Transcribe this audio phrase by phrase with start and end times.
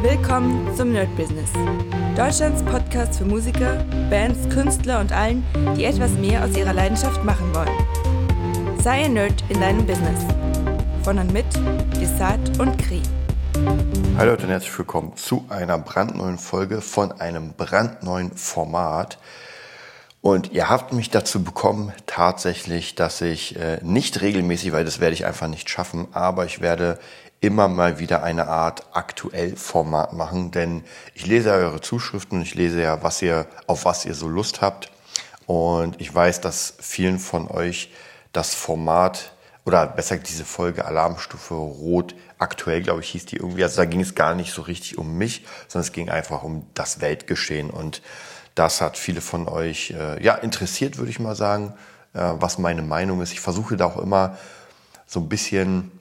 [0.00, 1.50] Willkommen zum Nerd Business.
[2.16, 5.44] Deutschlands Podcast für Musiker, Bands, Künstler und allen,
[5.76, 8.78] die etwas mehr aus ihrer Leidenschaft machen wollen.
[8.80, 10.20] Sei ein Nerd in deinem Business.
[11.02, 11.46] Von und mit
[12.00, 13.02] Desart und Kri.
[14.16, 19.18] Hallo Leute und herzlich willkommen zu einer brandneuen Folge von einem brandneuen Format.
[20.20, 25.14] Und ihr habt mich dazu bekommen, tatsächlich, dass ich äh, nicht regelmäßig, weil das werde
[25.14, 27.00] ich einfach nicht schaffen, aber ich werde
[27.40, 30.82] immer mal wieder eine Art aktuell Format machen, denn
[31.14, 34.60] ich lese eure Zuschriften und ich lese ja, was ihr, auf was ihr so Lust
[34.60, 34.90] habt.
[35.46, 37.92] Und ich weiß, dass vielen von euch
[38.32, 39.32] das Format
[39.64, 43.62] oder besser diese Folge Alarmstufe Rot aktuell, glaube ich, hieß die irgendwie.
[43.62, 46.66] Also da ging es gar nicht so richtig um mich, sondern es ging einfach um
[46.74, 47.70] das Weltgeschehen.
[47.70, 48.02] Und
[48.54, 51.74] das hat viele von euch äh, ja interessiert, würde ich mal sagen,
[52.14, 53.32] äh, was meine Meinung ist.
[53.32, 54.36] Ich versuche da auch immer
[55.06, 55.92] so ein bisschen,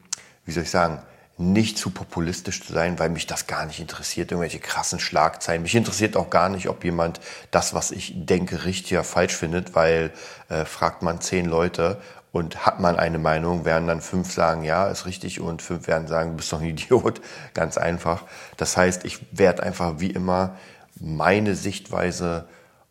[0.45, 1.01] wie soll ich sagen,
[1.37, 5.61] nicht zu populistisch zu sein, weil mich das gar nicht interessiert, irgendwelche krassen Schlagzeilen.
[5.61, 7.19] Mich interessiert auch gar nicht, ob jemand
[7.51, 10.11] das, was ich denke, richtig oder falsch findet, weil
[10.49, 14.87] äh, fragt man zehn Leute und hat man eine Meinung, werden dann fünf sagen, ja,
[14.87, 17.21] ist richtig und fünf werden sagen, du bist doch ein Idiot.
[17.53, 18.23] Ganz einfach.
[18.57, 20.57] Das heißt, ich werde einfach wie immer
[20.99, 22.47] meine Sichtweise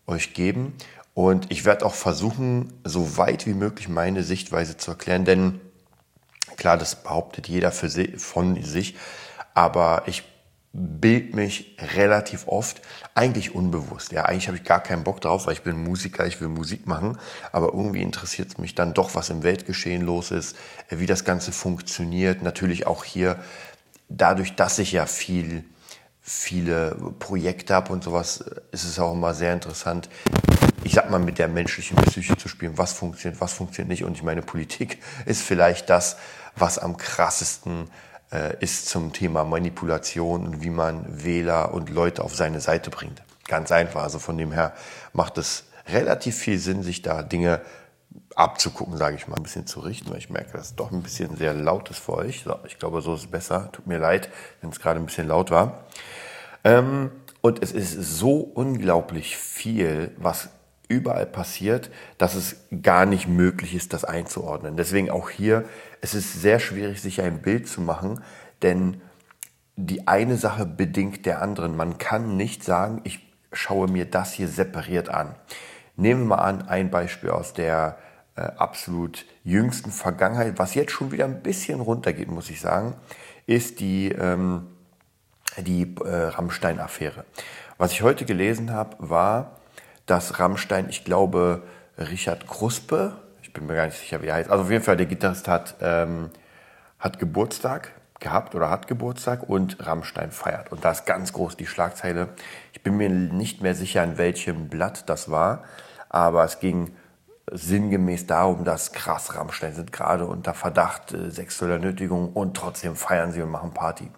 [0.06, 0.74] euch geben
[1.14, 5.60] und ich werde auch versuchen, so weit wie möglich meine Sichtweise zu erklären, denn
[6.56, 8.96] Klar, das behauptet jeder für sich, von sich,
[9.54, 10.24] aber ich
[10.76, 12.82] bild mich relativ oft,
[13.14, 14.12] eigentlich unbewusst.
[14.12, 16.86] Ja, eigentlich habe ich gar keinen Bock drauf, weil ich bin Musiker, ich will Musik
[16.86, 17.18] machen,
[17.52, 20.56] aber irgendwie interessiert es mich dann doch, was im Weltgeschehen los ist,
[20.90, 22.42] wie das Ganze funktioniert.
[22.42, 23.38] Natürlich auch hier,
[24.08, 25.64] dadurch, dass ich ja viel,
[26.20, 30.10] viele Projekte habe und sowas, ist es auch immer sehr interessant,
[30.84, 34.04] ich sag mal, mit der menschlichen Psyche zu spielen, was funktioniert, was funktioniert nicht.
[34.04, 36.16] Und ich meine, Politik ist vielleicht das,
[36.56, 37.90] was am krassesten
[38.32, 43.22] äh, ist zum Thema Manipulation und wie man Wähler und Leute auf seine Seite bringt.
[43.46, 44.02] Ganz einfach.
[44.02, 44.72] Also von dem her
[45.12, 47.60] macht es relativ viel Sinn, sich da Dinge
[48.34, 51.02] abzugucken, sage ich mal, ein bisschen zu richten, weil ich merke, dass es doch ein
[51.02, 52.42] bisschen sehr laut ist für euch.
[52.42, 53.70] So, ich glaube, so ist es besser.
[53.72, 54.28] Tut mir leid,
[54.60, 55.84] wenn es gerade ein bisschen laut war.
[56.64, 57.10] Ähm,
[57.40, 60.48] und es ist so unglaublich viel, was
[60.88, 64.76] überall passiert, dass es gar nicht möglich ist, das einzuordnen.
[64.76, 65.64] Deswegen auch hier,
[66.00, 68.22] es ist sehr schwierig, sich ein Bild zu machen,
[68.62, 69.00] denn
[69.76, 71.76] die eine Sache bedingt der anderen.
[71.76, 73.20] Man kann nicht sagen, ich
[73.52, 75.34] schaue mir das hier separiert an.
[75.96, 77.98] Nehmen wir mal an, ein Beispiel aus der
[78.36, 82.94] äh, absolut jüngsten Vergangenheit, was jetzt schon wieder ein bisschen runtergeht, muss ich sagen,
[83.46, 84.66] ist die, ähm,
[85.58, 87.24] die äh, Rammstein-Affäre.
[87.78, 89.58] Was ich heute gelesen habe, war,
[90.06, 91.62] dass Rammstein, ich glaube,
[91.98, 94.96] Richard Kruspe, ich bin mir gar nicht sicher, wie er heißt, also auf jeden Fall
[94.96, 96.30] der Gitarrist hat, ähm,
[96.98, 100.72] hat Geburtstag gehabt oder hat Geburtstag und Rammstein feiert.
[100.72, 102.28] Und da ist ganz groß die Schlagzeile.
[102.72, 105.64] Ich bin mir nicht mehr sicher, in welchem Blatt das war,
[106.08, 106.94] aber es ging
[107.50, 113.32] sinngemäß darum, dass krass Rammstein sind gerade unter Verdacht äh, sexueller Nötigung und trotzdem feiern
[113.32, 114.10] sie und machen Party.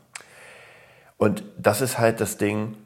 [1.17, 2.77] Und das ist halt das Ding,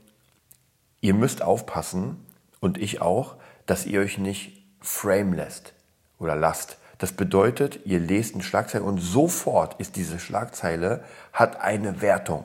[1.01, 2.25] ihr müsst aufpassen,
[2.63, 3.35] und ich auch,
[3.67, 5.75] dass ihr euch nicht frame lässt
[6.19, 6.79] oder lasst.
[6.97, 11.03] Das bedeutet, ihr lest eine Schlagzeile und sofort ist diese Schlagzeile,
[11.33, 12.45] hat eine Wertung.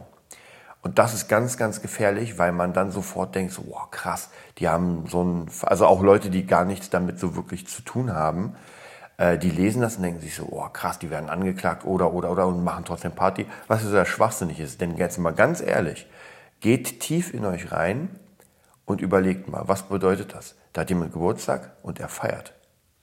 [0.81, 4.67] Und das ist ganz, ganz gefährlich, weil man dann sofort denkt, so, wow, krass, die
[4.67, 8.55] haben so ein, also auch Leute, die gar nichts damit so wirklich zu tun haben,
[9.17, 12.31] äh, die lesen das und denken sich so, oh krass, die werden angeklagt oder, oder,
[12.31, 14.81] oder und machen trotzdem Party, was so schwachsinnig ist.
[14.81, 16.07] Denn jetzt mal ganz ehrlich,
[16.59, 18.09] geht tief in euch rein
[18.87, 20.55] und überlegt mal, was bedeutet das?
[20.73, 22.53] Da hat jemand Geburtstag und er feiert.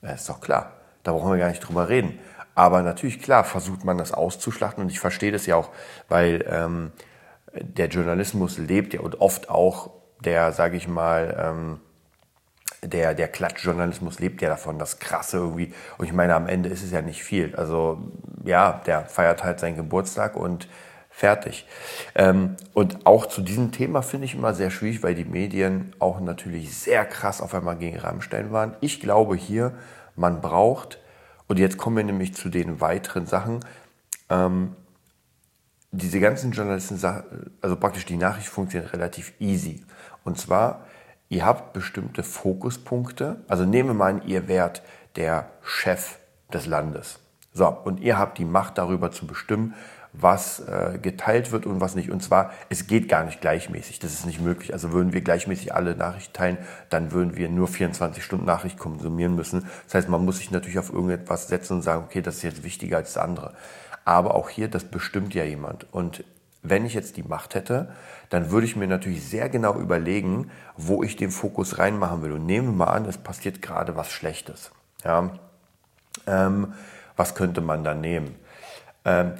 [0.01, 0.73] Ja, ist doch klar.
[1.03, 2.19] Da brauchen wir gar nicht drüber reden.
[2.55, 5.69] Aber natürlich, klar, versucht man das auszuschlachten und ich verstehe das ja auch,
[6.09, 6.91] weil ähm,
[7.53, 9.91] der Journalismus lebt ja und oft auch
[10.21, 11.79] der, sage ich mal, ähm,
[12.81, 15.71] der, der Klatschjournalismus lebt ja davon, das Krasse irgendwie.
[15.99, 17.55] Und ich meine, am Ende ist es ja nicht viel.
[17.55, 18.11] Also
[18.43, 20.67] ja, der feiert halt seinen Geburtstag und
[21.17, 21.65] Fertig.
[22.13, 26.19] Ähm, und auch zu diesem Thema finde ich immer sehr schwierig, weil die Medien auch
[26.19, 28.75] natürlich sehr krass auf einmal gegen Rammstein waren.
[28.81, 29.71] Ich glaube hier,
[30.17, 30.99] man braucht,
[31.47, 33.61] und jetzt kommen wir nämlich zu den weiteren Sachen,
[34.29, 34.75] ähm,
[35.91, 36.99] diese ganzen Journalisten,
[37.61, 39.85] also praktisch die Nachricht funktioniert relativ easy.
[40.25, 40.85] Und zwar,
[41.29, 43.37] ihr habt bestimmte Fokuspunkte.
[43.47, 44.83] Also nehmen wir mal an, ihr wärt
[45.15, 46.17] der Chef
[46.51, 47.19] des Landes.
[47.53, 49.75] So, und ihr habt die Macht darüber zu bestimmen,
[50.19, 52.11] was äh, geteilt wird und was nicht.
[52.11, 53.99] Und zwar, es geht gar nicht gleichmäßig.
[53.99, 54.73] Das ist nicht möglich.
[54.73, 56.57] Also würden wir gleichmäßig alle Nachrichten teilen,
[56.89, 59.67] dann würden wir nur 24 Stunden Nachricht konsumieren müssen.
[59.85, 62.63] Das heißt, man muss sich natürlich auf irgendetwas setzen und sagen, okay, das ist jetzt
[62.63, 63.53] wichtiger als das andere.
[64.05, 65.91] Aber auch hier, das bestimmt ja jemand.
[65.91, 66.23] Und
[66.61, 67.89] wenn ich jetzt die Macht hätte,
[68.29, 72.31] dann würde ich mir natürlich sehr genau überlegen, wo ich den Fokus reinmachen will.
[72.31, 74.71] Und nehmen wir mal an, es passiert gerade was Schlechtes.
[75.03, 75.31] Ja?
[76.27, 76.73] Ähm,
[77.15, 78.35] was könnte man da nehmen?
[79.05, 79.33] Ähm,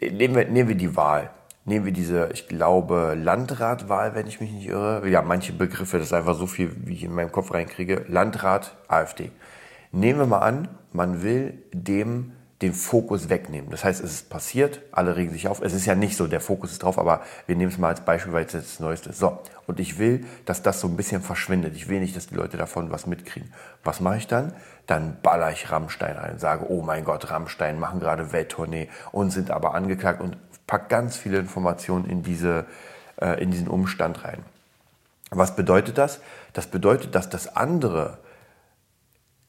[0.00, 1.30] nehmen, wir, nehmen wir die Wahl.
[1.64, 5.06] Nehmen wir diese, ich glaube, Landratwahl, wenn ich mich nicht irre.
[5.08, 8.04] Ja, manche Begriffe, das ist einfach so viel, wie ich in meinem Kopf reinkriege.
[8.08, 9.30] Landrat, AfD.
[9.92, 12.32] Nehmen wir mal an, man will dem
[12.62, 13.70] den Fokus wegnehmen.
[13.70, 15.62] Das heißt, es ist passiert, alle regen sich auf.
[15.62, 18.02] Es ist ja nicht so, der Fokus ist drauf, aber wir nehmen es mal als
[18.02, 19.18] Beispiel, weil es jetzt das Neueste ist.
[19.18, 21.74] So, und ich will, dass das so ein bisschen verschwindet.
[21.74, 23.50] Ich will nicht, dass die Leute davon was mitkriegen.
[23.82, 24.52] Was mache ich dann?
[24.86, 29.50] Dann baller ich Rammstein ein, sage, oh mein Gott, Rammstein machen gerade Welttournee und sind
[29.50, 30.36] aber angeklagt und
[30.66, 32.66] pack ganz viele Informationen in, diese,
[33.20, 34.44] äh, in diesen Umstand rein.
[35.30, 36.20] Was bedeutet das?
[36.52, 38.18] Das bedeutet, dass das andere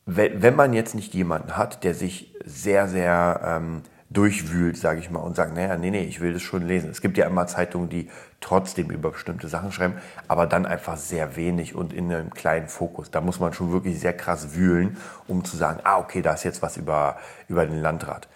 [0.05, 5.19] wenn man jetzt nicht jemanden hat, der sich sehr, sehr ähm, durchwühlt, sage ich mal,
[5.19, 6.89] und sagt, naja, nee, nee, ich will das schon lesen.
[6.89, 8.09] Es gibt ja immer Zeitungen, die
[8.41, 9.95] trotzdem über bestimmte Sachen schreiben,
[10.27, 13.09] aber dann einfach sehr wenig und in einem kleinen Fokus.
[13.09, 16.43] Da muss man schon wirklich sehr krass wühlen, um zu sagen, ah, okay, da ist
[16.43, 18.27] jetzt was über, über den Landrat.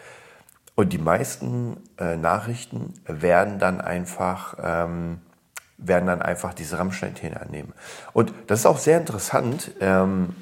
[0.76, 5.20] Und die meisten äh, Nachrichten werden dann einfach, ähm,
[5.78, 7.74] werden dann einfach diese Rammstein-Themen annehmen.
[8.14, 9.72] Und das ist auch sehr interessant.
[9.82, 10.36] Ähm,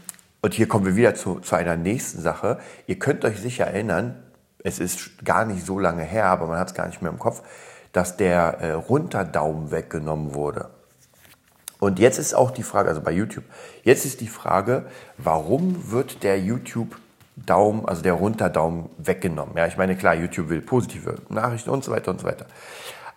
[0.43, 2.59] und hier kommen wir wieder zu, zu einer nächsten Sache.
[2.85, 4.21] Ihr könnt euch sicher erinnern,
[4.61, 7.17] es ist gar nicht so lange her, aber man hat es gar nicht mehr im
[7.17, 7.41] Kopf,
[7.93, 10.69] dass der äh, Runterdaumen weggenommen wurde.
[11.79, 13.45] Und jetzt ist auch die Frage, also bei YouTube,
[13.83, 14.85] jetzt ist die Frage,
[15.17, 16.97] warum wird der YouTube
[17.37, 19.55] Daumen, also der Runterdaumen weggenommen?
[19.55, 22.47] Ja, ich meine, klar, YouTube will positive Nachrichten und so weiter und so weiter.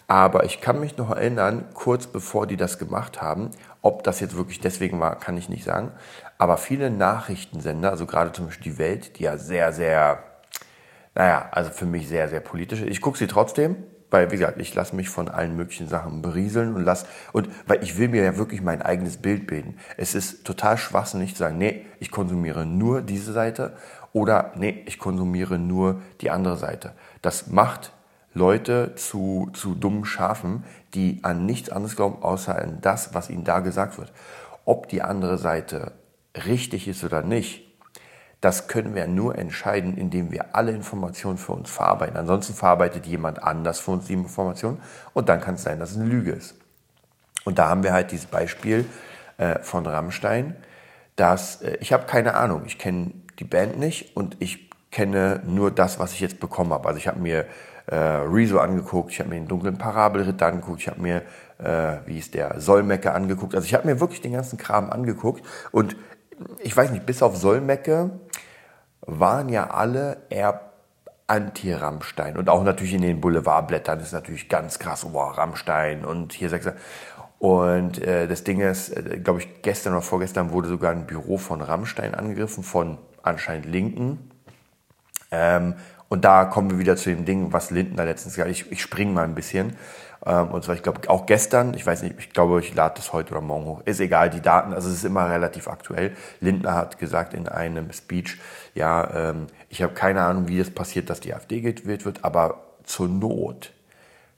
[0.07, 3.51] Aber ich kann mich noch erinnern, kurz bevor die das gemacht haben,
[3.83, 5.91] ob das jetzt wirklich deswegen war, kann ich nicht sagen.
[6.39, 10.23] Aber viele Nachrichtensender, also gerade zum Beispiel die Welt, die ja sehr, sehr,
[11.15, 12.91] naja, also für mich sehr, sehr politisch ist.
[12.91, 13.77] Ich gucke sie trotzdem,
[14.11, 17.83] weil, wie gesagt, ich lasse mich von allen möglichen Sachen berieseln und lass, und weil
[17.83, 19.79] ich will mir ja wirklich mein eigenes Bild bilden.
[19.97, 23.77] Es ist total schwachsinnig zu sagen, nee, ich konsumiere nur diese Seite
[24.13, 26.93] oder nee, ich konsumiere nur die andere Seite.
[27.21, 27.93] Das macht
[28.33, 33.45] Leute zu, zu dummen Schafen, die an nichts anderes glauben, außer an das, was ihnen
[33.45, 34.13] da gesagt wird.
[34.65, 35.93] Ob die andere Seite
[36.45, 37.63] richtig ist oder nicht,
[38.41, 42.17] das können wir nur entscheiden, indem wir alle Informationen für uns verarbeiten.
[42.17, 44.79] Ansonsten verarbeitet jemand anders für uns die Information
[45.15, 46.55] und dann kann es sein, dass es eine Lüge ist.
[47.45, 48.85] Und da haben wir halt dieses Beispiel
[49.39, 50.55] äh, von Rammstein,
[51.17, 55.71] dass äh, ich habe keine Ahnung, ich kenne die Band nicht und ich kenne nur
[55.71, 56.89] das, was ich jetzt bekommen habe.
[56.89, 57.47] Also ich habe mir
[57.87, 61.23] äh, Rezo angeguckt, ich habe mir den dunklen Parabelritter angeguckt, ich habe mir,
[61.59, 63.55] äh, wie ist der, Solmecke angeguckt.
[63.55, 65.97] Also ich habe mir wirklich den ganzen Kram angeguckt und
[66.59, 68.11] ich weiß nicht, bis auf Solmecke
[69.01, 70.73] waren ja alle eher
[71.27, 72.37] Anti-Rammstein.
[72.37, 76.75] Und auch natürlich in den Boulevardblättern ist natürlich ganz krass, oh, Rammstein und hier Sechser.
[77.39, 81.37] Und äh, das Ding ist, äh, glaube ich, gestern oder vorgestern wurde sogar ein Büro
[81.37, 84.31] von Rammstein angegriffen, von anscheinend Linken.
[85.31, 85.75] Ähm,
[86.09, 88.57] und da kommen wir wieder zu dem Ding, was Lindner letztens gesagt hat.
[88.57, 89.77] Ich, ich springe mal ein bisschen.
[90.25, 93.13] Ähm, und zwar, ich glaube, auch gestern, ich weiß nicht, ich glaube, ich lade das
[93.13, 93.81] heute oder morgen hoch.
[93.85, 96.17] Ist egal, die Daten, also es ist immer relativ aktuell.
[96.41, 98.39] Lindner hat gesagt in einem Speech,
[98.75, 102.63] ja, ähm, ich habe keine Ahnung, wie es passiert, dass die AfD gewählt wird, aber
[102.85, 103.73] zur Not,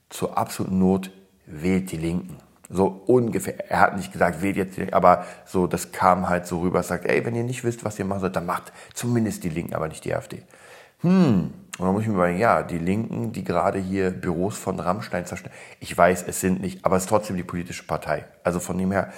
[0.09, 1.11] zur absoluten Not
[1.45, 2.37] wählt die Linken.
[2.71, 3.69] So ungefähr.
[3.71, 6.83] Er hat nicht gesagt, wählt jetzt, die Linken, aber so, das kam halt so rüber,
[6.83, 9.73] sagt, ey, wenn ihr nicht wisst, was ihr machen sollt, dann macht zumindest die Linken,
[9.73, 10.43] aber nicht die AfD.
[11.01, 14.79] Hm, und dann muss ich mir überlegen, ja, die Linken, die gerade hier Büros von
[14.79, 15.55] Rammstein zerstören.
[15.79, 18.25] Ich weiß, es sind nicht, aber es ist trotzdem die politische Partei.
[18.43, 19.13] Also von dem her,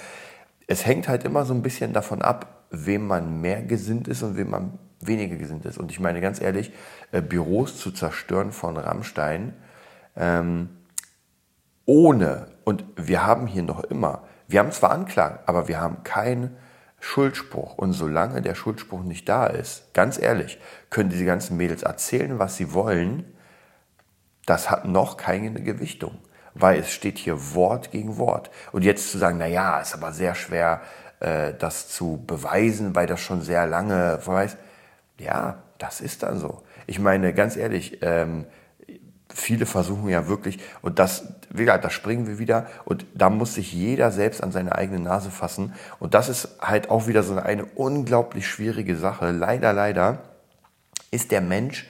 [0.68, 4.36] es hängt halt immer so ein bisschen davon ab, wem man mehr gesinnt ist und
[4.36, 5.76] wem man weniger gesinnt ist.
[5.76, 6.72] Und ich meine ganz ehrlich,
[7.10, 9.54] äh, Büros zu zerstören von Rammstein,
[10.16, 10.68] ähm,
[11.84, 16.56] ohne, und wir haben hier noch immer, wir haben zwar Anklagen, aber wir haben kein
[17.02, 17.76] Schuldspruch.
[17.76, 22.56] Und solange der Schuldspruch nicht da ist, ganz ehrlich, können diese ganzen Mädels erzählen, was
[22.56, 23.24] sie wollen.
[24.46, 26.18] Das hat noch keine Gewichtung,
[26.54, 28.50] weil es steht hier Wort gegen Wort.
[28.70, 30.80] Und jetzt zu sagen, na ja, ist aber sehr schwer,
[31.18, 34.56] äh, das zu beweisen, weil das schon sehr lange weiß.
[35.18, 36.62] Ja, das ist dann so.
[36.86, 38.46] Ich meine, ganz ehrlich, ähm,
[39.34, 43.54] viele versuchen ja wirklich, und das, wie gesagt, da springen wir wieder, und da muss
[43.54, 45.74] sich jeder selbst an seine eigene Nase fassen.
[45.98, 49.30] Und das ist halt auch wieder so eine unglaublich schwierige Sache.
[49.30, 50.22] Leider, leider
[51.10, 51.88] ist der Mensch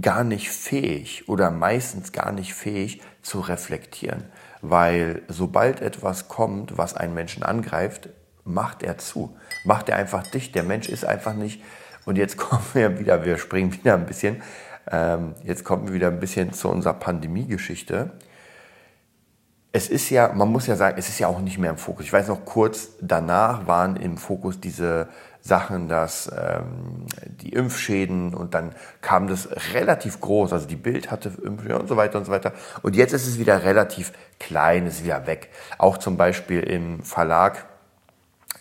[0.00, 4.24] gar nicht fähig oder meistens gar nicht fähig zu reflektieren.
[4.62, 8.08] Weil sobald etwas kommt, was einen Menschen angreift,
[8.44, 9.36] macht er zu.
[9.64, 10.54] Macht er einfach dicht.
[10.54, 11.62] Der Mensch ist einfach nicht,
[12.04, 14.42] und jetzt kommen wir wieder, wir springen wieder ein bisschen,
[14.90, 18.12] ähm, jetzt kommen wir wieder ein bisschen zu unserer Pandemie-Geschichte.
[19.72, 22.06] es ist ja, man muss ja sagen, es ist ja auch nicht mehr im Fokus.
[22.06, 25.08] Ich weiß noch, kurz danach waren im Fokus diese
[25.46, 31.30] Sachen, dass ähm, die Impfschäden und dann kam das relativ groß, also die Bild hatte
[31.44, 32.52] Impfschäden und so weiter und so weiter.
[32.82, 35.50] Und jetzt ist es wieder relativ klein, ist wieder weg.
[35.78, 37.66] Auch zum Beispiel im Verlag,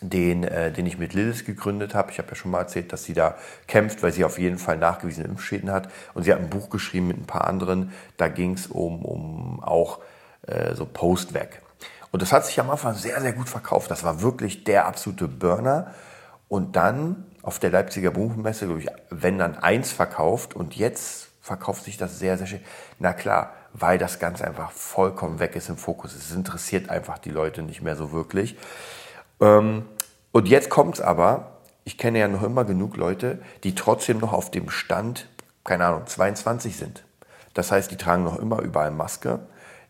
[0.02, 2.12] den, äh, den ich mit Lilith gegründet habe.
[2.12, 3.36] Ich habe ja schon mal erzählt, dass sie da
[3.68, 5.90] kämpft, weil sie auf jeden Fall nachgewiesene Impfschäden hat.
[6.14, 7.92] Und sie hat ein Buch geschrieben mit ein paar anderen.
[8.18, 10.00] Da ging es um, um auch
[10.48, 11.62] äh, so Postwerk.
[12.12, 13.92] Und das hat sich am Anfang sehr, sehr gut verkauft.
[13.92, 15.94] Das war wirklich der absolute Burner.
[16.48, 21.84] Und dann auf der Leipziger Buchmesse, glaube ich, wenn dann eins verkauft und jetzt verkauft
[21.84, 22.62] sich das sehr, sehr schön.
[23.00, 26.16] Na klar, weil das ganz einfach vollkommen weg ist im Fokus.
[26.16, 28.58] Es interessiert einfach die Leute nicht mehr so wirklich.
[29.42, 29.86] Ähm,
[30.32, 34.34] und jetzt kommt es aber, ich kenne ja noch immer genug Leute, die trotzdem noch
[34.34, 35.28] auf dem Stand,
[35.64, 37.04] keine Ahnung, 22 sind.
[37.54, 39.40] Das heißt, die tragen noch immer überall Maske.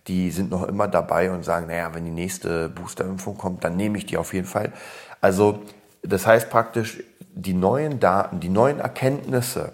[0.08, 3.98] Die sind noch immer dabei und sagen, naja, wenn die nächste Boosterimpfung kommt, dann nehme
[3.98, 4.72] ich die auf jeden Fall.
[5.20, 5.62] Also
[6.04, 9.72] das heißt praktisch, die neuen Daten, die neuen Erkenntnisse,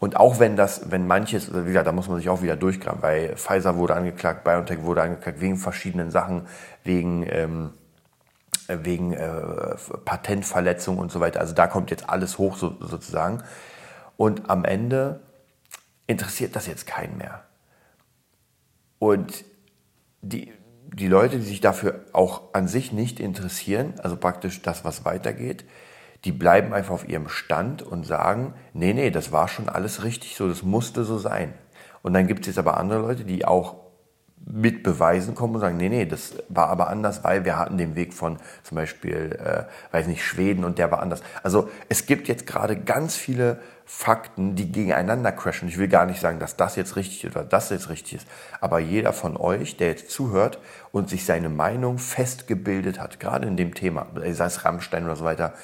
[0.00, 3.00] und auch wenn das, wenn manches, wie gesagt, da muss man sich auch wieder durchgraben,
[3.00, 6.46] weil Pfizer wurde angeklagt, BioNTech wurde angeklagt wegen verschiedenen Sachen,
[6.82, 7.70] wegen, ähm,
[8.68, 11.40] wegen äh, Patentverletzung und so weiter.
[11.40, 13.42] Also da kommt jetzt alles hoch so, sozusagen.
[14.16, 15.20] Und am Ende
[16.06, 17.44] interessiert das jetzt keinen mehr.
[18.98, 19.44] Und
[20.22, 20.52] die,
[20.86, 25.64] die Leute, die sich dafür auch an sich nicht interessieren, also praktisch das, was weitergeht,
[26.24, 30.36] die bleiben einfach auf ihrem Stand und sagen, nee, nee, das war schon alles richtig
[30.36, 31.52] so, das musste so sein.
[32.02, 33.83] Und dann gibt es jetzt aber andere Leute, die auch
[34.46, 37.94] mit Beweisen kommen und sagen, nee, nee, das war aber anders, weil wir hatten den
[37.94, 41.22] Weg von zum Beispiel, äh, weiß nicht, Schweden und der war anders.
[41.42, 45.68] Also es gibt jetzt gerade ganz viele Fakten, die gegeneinander crashen.
[45.68, 48.26] Ich will gar nicht sagen, dass das jetzt richtig ist oder das jetzt richtig ist,
[48.60, 50.58] aber jeder von euch, der jetzt zuhört
[50.92, 55.24] und sich seine Meinung festgebildet hat, gerade in dem Thema, sei es Rammstein oder so
[55.24, 55.54] weiter,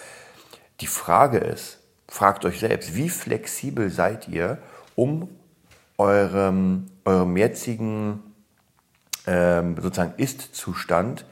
[0.80, 4.58] die Frage ist, fragt euch selbst, wie flexibel seid ihr,
[4.96, 5.28] um
[5.98, 8.29] eurem, eurem jetzigen
[9.26, 11.24] ähm, sozusagen Ist-Zustand,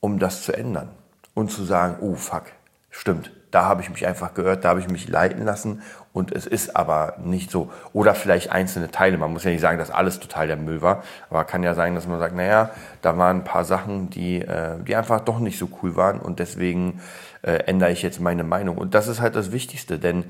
[0.00, 0.90] um das zu ändern
[1.34, 2.44] und zu sagen, oh fuck,
[2.90, 5.82] stimmt, da habe ich mich einfach gehört, da habe ich mich leiten lassen
[6.12, 7.70] und es ist aber nicht so.
[7.92, 9.16] Oder vielleicht einzelne Teile.
[9.16, 11.94] Man muss ja nicht sagen, dass alles total der Müll war, aber kann ja sein,
[11.94, 12.70] dass man sagt, naja,
[13.00, 16.40] da waren ein paar Sachen, die, äh, die einfach doch nicht so cool waren und
[16.40, 17.00] deswegen
[17.42, 18.76] äh, ändere ich jetzt meine Meinung.
[18.76, 20.24] Und das ist halt das Wichtigste, denn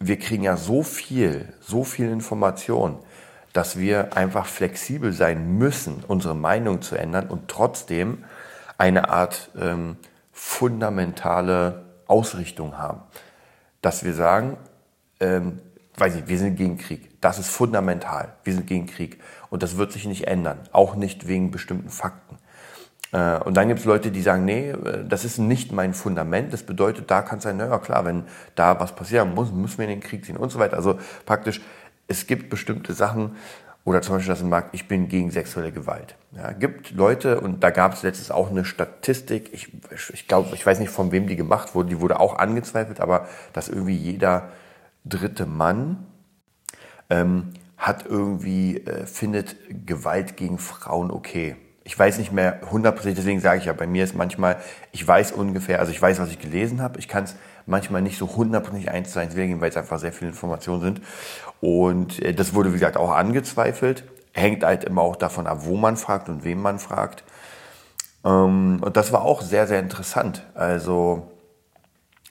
[0.00, 2.98] wir kriegen ja so viel, so viel Information
[3.54, 8.24] dass wir einfach flexibel sein müssen, unsere Meinung zu ändern und trotzdem
[8.76, 9.96] eine Art ähm,
[10.32, 13.00] fundamentale Ausrichtung haben.
[13.80, 14.56] Dass wir sagen,
[15.20, 15.60] ähm,
[15.96, 17.20] weiß ich, wir sind gegen Krieg.
[17.20, 18.34] Das ist fundamental.
[18.42, 19.20] Wir sind gegen Krieg.
[19.50, 20.58] Und das wird sich nicht ändern.
[20.72, 22.38] Auch nicht wegen bestimmten Fakten.
[23.12, 26.52] Äh, und dann gibt es Leute, die sagen, nee, äh, das ist nicht mein Fundament.
[26.52, 28.24] Das bedeutet, da kann es sein, naja, klar, wenn
[28.56, 30.76] da was passieren muss, müssen wir in den Krieg ziehen und so weiter.
[30.76, 31.60] Also praktisch
[32.08, 33.36] es gibt bestimmte Sachen,
[33.84, 36.16] oder zum Beispiel das im Markt, ich bin gegen sexuelle Gewalt.
[36.32, 39.72] Ja, gibt Leute, und da gab es letztens auch eine Statistik, ich,
[40.12, 43.28] ich glaube, ich weiß nicht, von wem die gemacht wurde, die wurde auch angezweifelt, aber
[43.52, 44.48] dass irgendwie jeder
[45.04, 46.06] dritte Mann
[47.10, 49.56] ähm, hat irgendwie, äh, findet
[49.86, 51.56] Gewalt gegen Frauen okay.
[51.86, 54.56] Ich weiß nicht mehr hundertprozentig, deswegen sage ich ja, bei mir ist manchmal,
[54.92, 58.16] ich weiß ungefähr, also ich weiß, was ich gelesen habe, ich kann es manchmal nicht
[58.16, 61.00] so hundertprozentig eins zu eins wiedergeben, weil es einfach sehr viele Informationen sind.
[61.60, 64.04] Und äh, das wurde, wie gesagt, auch angezweifelt.
[64.32, 67.24] Hängt halt immer auch davon ab, wo man fragt und wem man fragt.
[68.24, 70.44] Ähm, und das war auch sehr, sehr interessant.
[70.54, 71.30] Also,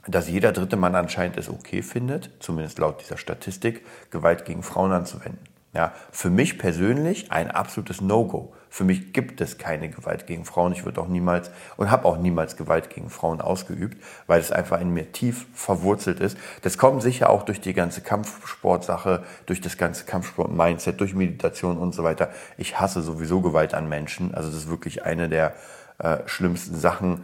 [0.07, 4.91] dass jeder dritte Mann anscheinend es okay findet, zumindest laut dieser Statistik, Gewalt gegen Frauen
[4.91, 5.52] anzuwenden.
[5.73, 8.53] Ja, für mich persönlich ein absolutes No-Go.
[8.69, 10.71] Für mich gibt es keine Gewalt gegen Frauen.
[10.71, 14.79] Ich würde auch niemals und habe auch niemals Gewalt gegen Frauen ausgeübt, weil es einfach
[14.79, 16.37] in mir tief verwurzelt ist.
[16.61, 21.95] Das kommt sicher auch durch die ganze Kampfsportsache, durch das ganze Kampfsport-Mindset, durch Meditation und
[21.95, 22.29] so weiter.
[22.57, 24.35] Ich hasse sowieso Gewalt an Menschen.
[24.35, 25.55] Also das ist wirklich eine der
[25.97, 27.23] äh, schlimmsten Sachen.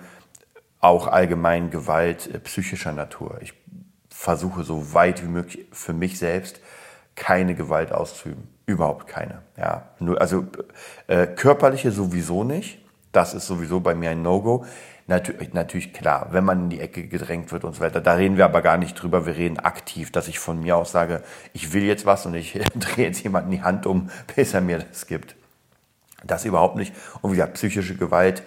[0.79, 3.37] Auch allgemein Gewalt äh, psychischer Natur.
[3.41, 3.53] Ich
[4.09, 6.61] versuche so weit wie möglich für mich selbst
[7.19, 8.47] keine Gewalt auszuüben.
[8.65, 9.43] Überhaupt keine.
[9.57, 10.47] Ja, nur, also
[11.07, 12.79] äh, körperliche sowieso nicht.
[13.11, 14.65] Das ist sowieso bei mir ein No-Go.
[15.07, 17.99] Natürlich, natürlich klar, wenn man in die Ecke gedrängt wird und so weiter.
[17.99, 19.25] Da reden wir aber gar nicht drüber.
[19.25, 22.53] Wir reden aktiv, dass ich von mir aus sage, ich will jetzt was und ich
[22.75, 25.35] drehe jetzt jemanden die Hand um, bis er mir das gibt.
[26.23, 26.93] Das überhaupt nicht.
[27.21, 28.43] Und wie gesagt, psychische Gewalt.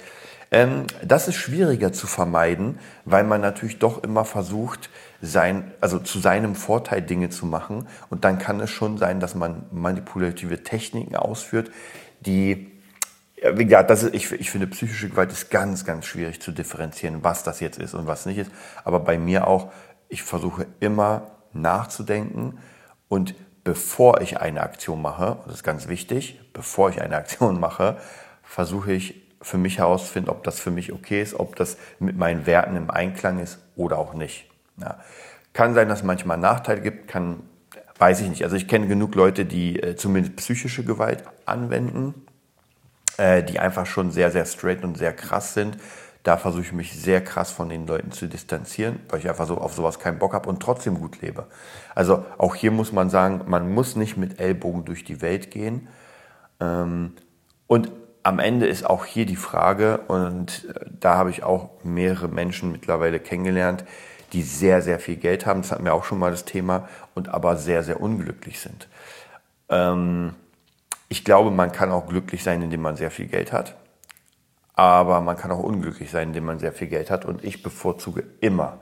[0.52, 4.90] Ähm, das ist schwieriger zu vermeiden, weil man natürlich doch immer versucht,
[5.22, 7.88] sein, also zu seinem Vorteil Dinge zu machen.
[8.10, 11.70] Und dann kann es schon sein, dass man manipulative Techniken ausführt,
[12.20, 12.68] die
[13.54, 17.24] wie gesagt, das ist, ich, ich finde, psychische Gewalt ist ganz, ganz schwierig zu differenzieren,
[17.24, 18.52] was das jetzt ist und was nicht ist.
[18.84, 19.72] Aber bei mir auch,
[20.08, 22.58] ich versuche immer nachzudenken
[23.08, 27.96] und bevor ich eine Aktion mache, das ist ganz wichtig, bevor ich eine Aktion mache,
[28.44, 32.46] versuche ich für mich herauszufinden, ob das für mich okay ist, ob das mit meinen
[32.46, 34.48] Werten im Einklang ist oder auch nicht.
[34.78, 34.98] Ja.
[35.52, 37.42] Kann sein, dass es manchmal Nachteile gibt, kann,
[37.98, 38.44] weiß ich nicht.
[38.44, 42.14] Also ich kenne genug Leute, die äh, zumindest psychische Gewalt anwenden
[43.18, 45.76] äh, die einfach schon sehr, sehr straight und sehr krass sind.
[46.22, 49.58] Da versuche ich mich sehr krass von den Leuten zu distanzieren, weil ich einfach so
[49.58, 51.46] auf sowas keinen Bock habe und trotzdem gut lebe.
[51.94, 55.88] Also auch hier muss man sagen, man muss nicht mit Ellbogen durch die Welt gehen.
[56.60, 57.14] Ähm,
[57.66, 57.90] und
[58.22, 62.72] am Ende ist auch hier die Frage, und äh, da habe ich auch mehrere Menschen
[62.72, 63.84] mittlerweile kennengelernt,
[64.32, 67.28] die sehr, sehr viel Geld haben, das hatten wir auch schon mal das Thema, und
[67.28, 68.88] aber sehr, sehr unglücklich sind.
[69.68, 70.34] Ähm,
[71.08, 73.76] ich glaube, man kann auch glücklich sein, indem man sehr viel Geld hat.
[74.74, 77.26] Aber man kann auch unglücklich sein, indem man sehr viel Geld hat.
[77.26, 78.78] Und ich bevorzuge immer,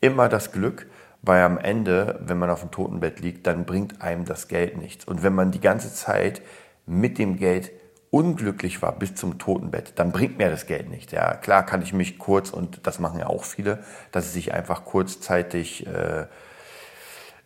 [0.00, 0.86] immer das Glück,
[1.22, 5.04] weil am Ende, wenn man auf dem Totenbett liegt, dann bringt einem das Geld nichts.
[5.04, 6.42] Und wenn man die ganze Zeit
[6.86, 7.72] mit dem Geld
[8.12, 11.10] unglücklich war bis zum Totenbett, dann bringt mir das Geld nicht.
[11.10, 14.54] Ja, klar kann ich mich kurz, und das machen ja auch viele, dass sie sich
[14.54, 16.26] einfach kurzzeitig äh,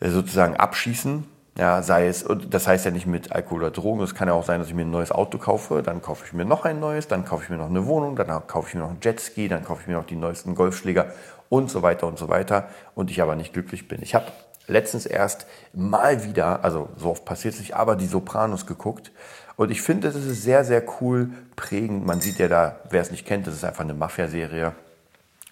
[0.00, 1.24] sozusagen abschießen
[1.58, 4.34] ja, sei es, und das heißt ja nicht mit Alkohol oder Drogen, es kann ja
[4.34, 6.80] auch sein, dass ich mir ein neues Auto kaufe, dann kaufe ich mir noch ein
[6.80, 9.48] neues, dann kaufe ich mir noch eine Wohnung, dann kaufe ich mir noch einen Jetski,
[9.48, 11.06] dann kaufe ich mir noch die neuesten Golfschläger
[11.48, 14.02] und so weiter und so weiter und ich aber nicht glücklich bin.
[14.02, 14.26] Ich habe
[14.66, 19.10] letztens erst mal wieder, also so oft passiert es nicht, aber die Sopranos geguckt
[19.56, 22.06] und ich finde, das ist sehr, sehr cool prägend.
[22.06, 24.74] Man sieht ja da, wer es nicht kennt, das ist einfach eine Mafia-Serie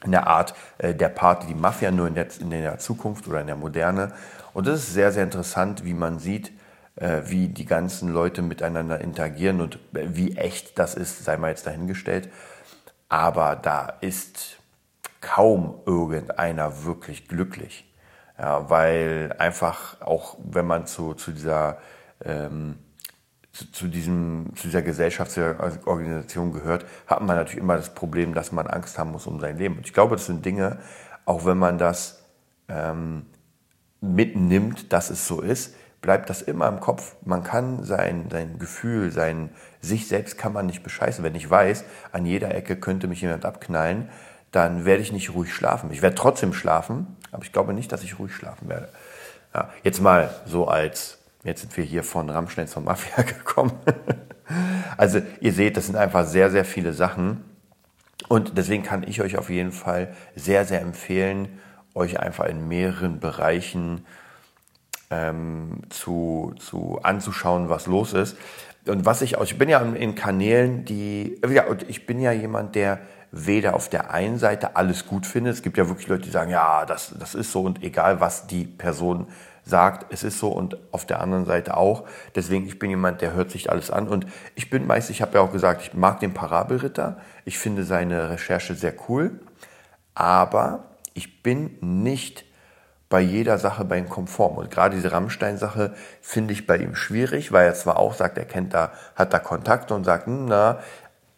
[0.05, 3.41] in der Art äh, der Party, die Mafia nur in der, in der Zukunft oder
[3.41, 4.13] in der Moderne.
[4.53, 6.53] Und das ist sehr, sehr interessant, wie man sieht,
[6.97, 11.49] äh, wie die ganzen Leute miteinander interagieren und äh, wie echt das ist, sei mal
[11.49, 12.29] jetzt dahingestellt.
[13.09, 14.59] Aber da ist
[15.21, 17.91] kaum irgendeiner wirklich glücklich.
[18.39, 21.79] Ja, weil einfach auch, wenn man zu, zu dieser
[22.25, 22.79] ähm,
[23.55, 28.67] zu, zu, diesem, zu dieser Gesellschaftsorganisation gehört, hat man natürlich immer das Problem, dass man
[28.67, 29.77] Angst haben muss um sein Leben.
[29.77, 30.79] Und ich glaube, das sind Dinge,
[31.25, 32.25] auch wenn man das
[32.69, 33.27] ähm,
[34.01, 37.15] mitnimmt, dass es so ist, bleibt das immer im Kopf.
[37.25, 41.25] Man kann sein, sein Gefühl, sein sich selbst kann man nicht bescheißen.
[41.25, 44.11] Wenn ich weiß, an jeder Ecke könnte mich jemand abknallen,
[44.51, 45.91] dann werde ich nicht ruhig schlafen.
[45.93, 48.89] Ich werde trotzdem schlafen, aber ich glaube nicht, dass ich ruhig schlafen werde.
[49.55, 53.73] Ja, jetzt mal so als, jetzt sind wir hier von Rammstein zur Mafia gekommen.
[54.97, 57.45] also ihr seht, das sind einfach sehr, sehr viele Sachen.
[58.29, 61.61] Und deswegen kann ich euch auf jeden Fall sehr, sehr empfehlen,
[61.95, 64.07] euch einfach in mehreren Bereichen
[65.11, 68.37] ähm, zu, zu anzuschauen, was los ist.
[68.87, 72.33] Und was ich auch, ich bin ja in Kanälen, die, ja, und ich bin ja
[72.33, 73.01] jemand, der
[73.35, 75.55] weder auf der einen Seite alles gut findet.
[75.55, 78.47] Es gibt ja wirklich Leute, die sagen, ja, das, das ist so und egal, was
[78.47, 79.27] die Person
[79.65, 82.05] sagt, es ist so und auf der anderen Seite auch.
[82.35, 85.35] Deswegen, ich bin jemand, der hört sich alles an und ich bin meist, ich habe
[85.35, 87.17] ja auch gesagt, ich mag den Parabelritter.
[87.45, 89.41] Ich finde seine Recherche sehr cool,
[90.15, 92.45] aber ich bin nicht
[93.09, 94.57] bei jeder Sache bei ihm konform.
[94.57, 98.45] Und gerade diese Rammstein-Sache finde ich bei ihm schwierig, weil er zwar auch sagt, er
[98.45, 100.81] kennt da, hat da Kontakte und sagt, hm, na,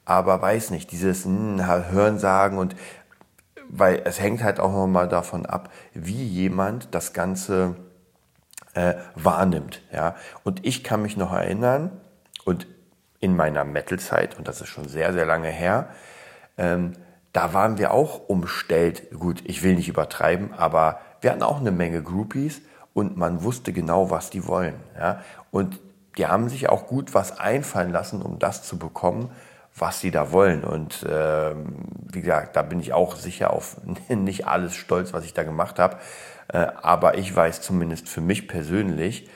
[0.06, 2.74] aber weiß nicht, dieses hm, Hören sagen und
[3.68, 7.76] weil es hängt halt auch nochmal davon ab, wie jemand das Ganze
[8.74, 9.82] äh, wahrnimmt.
[9.92, 10.14] Ja?
[10.44, 11.90] Und ich kann mich noch erinnern,
[12.44, 12.68] und
[13.18, 15.88] in meiner Metal-Zeit, und das ist schon sehr, sehr lange her,
[16.56, 16.92] ähm,
[17.32, 19.10] da waren wir auch umstellt.
[19.10, 22.62] Gut, ich will nicht übertreiben, aber wir hatten auch eine Menge Groupies
[22.94, 24.76] und man wusste genau, was die wollen.
[24.96, 25.22] Ja?
[25.50, 25.80] Und
[26.16, 29.30] die haben sich auch gut was einfallen lassen, um das zu bekommen,
[29.78, 30.64] was sie da wollen.
[30.64, 31.76] Und ähm,
[32.10, 33.76] wie gesagt, da bin ich auch sicher auf
[34.08, 35.98] nicht alles stolz, was ich da gemacht habe.
[36.48, 39.28] Äh, aber ich weiß zumindest für mich persönlich,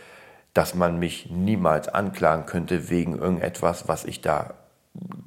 [0.54, 4.54] dass man mich niemals anklagen könnte wegen irgendetwas, was ich da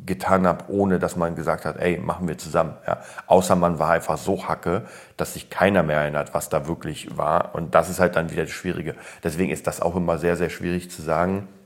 [0.05, 2.75] getan habe, ohne dass man gesagt hat, ey, machen wir zusammen.
[2.85, 3.01] Ja.
[3.27, 4.83] Außer man war einfach so hacke,
[5.15, 7.55] dass sich keiner mehr erinnert, was da wirklich war.
[7.55, 8.95] Und das ist halt dann wieder das Schwierige.
[9.23, 11.62] Deswegen ist das auch immer sehr, sehr schwierig zu sagen, äh,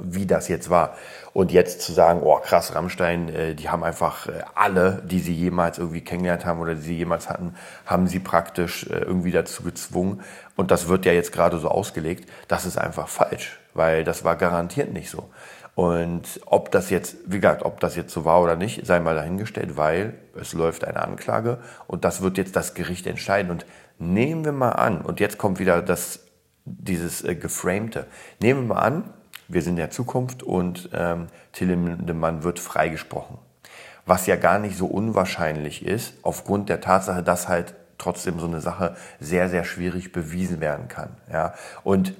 [0.00, 0.96] wie das jetzt war.
[1.32, 5.34] Und jetzt zu sagen, oh krass, Rammstein, äh, die haben einfach äh, alle, die sie
[5.34, 7.54] jemals irgendwie kennengelernt haben oder die sie jemals hatten,
[7.86, 10.22] haben sie praktisch äh, irgendwie dazu gezwungen.
[10.54, 12.30] Und das wird ja jetzt gerade so ausgelegt.
[12.46, 15.30] Das ist einfach falsch, weil das war garantiert nicht so.
[15.74, 19.16] Und ob das jetzt, wie gesagt, ob das jetzt so war oder nicht, sei mal
[19.16, 23.50] dahingestellt, weil es läuft eine Anklage und das wird jetzt das Gericht entscheiden.
[23.50, 23.66] Und
[23.98, 26.20] nehmen wir mal an, und jetzt kommt wieder das,
[26.64, 28.06] dieses äh, Geframte,
[28.40, 29.14] nehmen wir mal an,
[29.48, 33.38] wir sind in der Zukunft und ähm, Till Lindemann wird freigesprochen.
[34.06, 38.60] Was ja gar nicht so unwahrscheinlich ist, aufgrund der Tatsache, dass halt trotzdem so eine
[38.60, 41.10] Sache sehr, sehr schwierig bewiesen werden kann.
[41.32, 41.54] Ja?
[41.84, 42.14] Und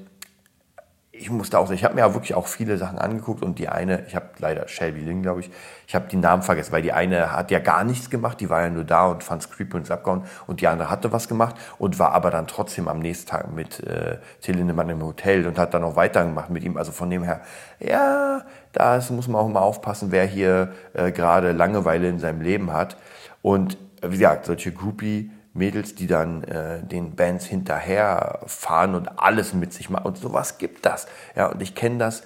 [1.16, 4.05] ich musste auch, ich habe mir ja wirklich auch viele Sachen angeguckt und die eine,
[4.07, 5.50] ich habe leider Shelby Lynn, glaube ich,
[5.87, 8.62] ich habe die Namen vergessen, weil die eine hat ja gar nichts gemacht, die war
[8.62, 11.29] ja nur da und fand es creepy und ist abgehauen und die andere hatte was
[11.29, 15.46] gemacht und war aber dann trotzdem am nächsten Tag mit äh, Till Lindemann im Hotel
[15.46, 16.77] und hat dann auch weitergemacht mit ihm.
[16.77, 17.42] Also von dem her,
[17.79, 22.72] ja, da muss man auch mal aufpassen, wer hier äh, gerade Langeweile in seinem Leben
[22.72, 22.96] hat.
[23.40, 29.73] Und wie gesagt, solche Groupie Mädels, die dann äh, den Bands hinterherfahren und alles mit
[29.73, 30.07] sich machen.
[30.07, 31.07] Und sowas gibt das.
[31.37, 32.25] Ja, und ich kenne das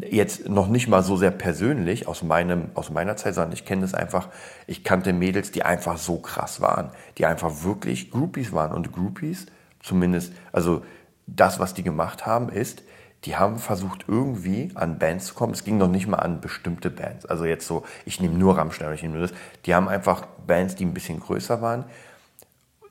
[0.00, 3.82] jetzt noch nicht mal so sehr persönlich aus meinem aus meiner Zeit, sondern ich kenne
[3.82, 4.28] das einfach.
[4.66, 9.46] Ich kannte Mädels, die einfach so krass waren, die einfach wirklich Groupies waren und Groupies
[9.80, 10.32] zumindest.
[10.52, 10.82] Also
[11.26, 12.82] das, was die gemacht haben, ist
[13.26, 15.52] die haben versucht, irgendwie an Bands zu kommen.
[15.52, 17.26] Es ging noch nicht mal an bestimmte Bands.
[17.26, 19.36] Also jetzt so, ich nehme nur Rammstein, ich nehme nur das.
[19.66, 21.84] Die haben einfach Bands, die ein bisschen größer waren.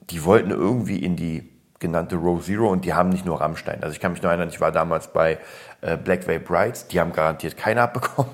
[0.10, 3.82] Die wollten irgendwie in die genannte Row Zero und die haben nicht nur Rammstein.
[3.82, 5.40] Also ich kann mich noch erinnern, ich war damals bei
[5.82, 8.32] äh, Black Veil Brides, die haben garantiert keiner abbekommen.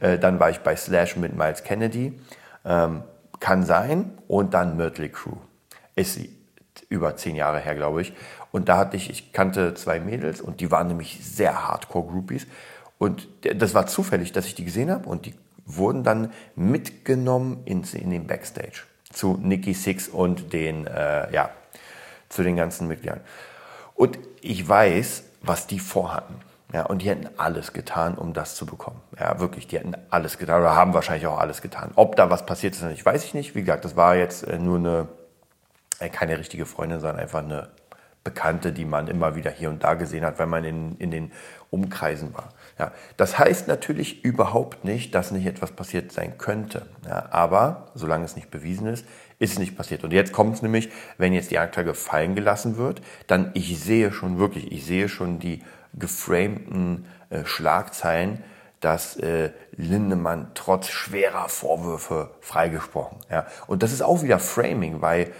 [0.00, 2.20] Äh, dann war ich bei Slash mit Miles Kennedy.
[2.64, 3.02] Ähm,
[3.40, 4.12] kann sein.
[4.28, 5.36] Und dann Myrtle Crew.
[5.96, 6.20] Ist
[6.88, 8.12] über zehn Jahre her, glaube ich.
[8.52, 12.46] Und da hatte ich, ich kannte zwei Mädels und die waren nämlich sehr Hardcore-Groupies.
[12.98, 15.34] Und das war zufällig, dass ich die gesehen habe und die
[15.64, 21.50] wurden dann mitgenommen in, in den Backstage zu Nicky Six und den, äh, ja,
[22.28, 23.20] zu den ganzen Mitgliedern.
[23.94, 26.36] Und ich weiß, was die vorhatten.
[26.72, 29.00] Ja, und die hätten alles getan, um das zu bekommen.
[29.20, 31.90] Ja, wirklich, die hätten alles getan oder haben wahrscheinlich auch alles getan.
[31.96, 33.54] Ob da was passiert ist, weiß ich nicht.
[33.54, 35.08] Wie gesagt, das war jetzt äh, nur eine,
[35.98, 37.68] äh, keine richtige Freundin, sondern einfach eine
[38.24, 41.32] Bekannte, die man immer wieder hier und da gesehen hat, wenn man in, in den
[41.70, 42.50] Umkreisen war.
[42.78, 46.86] Ja, das heißt natürlich überhaupt nicht, dass nicht etwas passiert sein könnte.
[47.06, 49.06] Ja, aber solange es nicht bewiesen ist,
[49.38, 50.04] ist es nicht passiert.
[50.04, 54.12] Und jetzt kommt es nämlich, wenn jetzt die Anklage fallen gelassen wird, dann ich sehe
[54.12, 55.62] schon wirklich, ich sehe schon die
[55.94, 58.42] geframten äh, Schlagzeilen,
[58.80, 63.18] dass äh, Lindemann trotz schwerer Vorwürfe freigesprochen.
[63.30, 63.46] Ja.
[63.66, 65.32] Und das ist auch wieder Framing, weil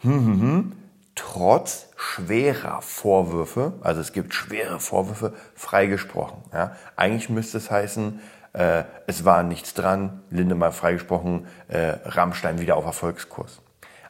[0.00, 0.72] hm, hm, hm,
[1.16, 6.42] trotz schwerer Vorwürfe, also es gibt schwere Vorwürfe, freigesprochen.
[6.52, 6.76] Ja?
[6.94, 8.20] Eigentlich müsste es heißen,
[8.52, 13.60] äh, es war nichts dran, Lindemann freigesprochen, äh, Rammstein wieder auf Erfolgskurs.